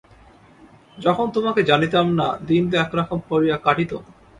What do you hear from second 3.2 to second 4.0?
করিয়া কাটিত।